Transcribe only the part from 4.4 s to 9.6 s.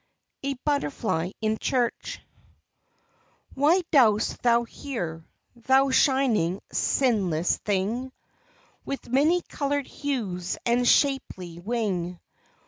thou here, thou shining, sinless thing, With many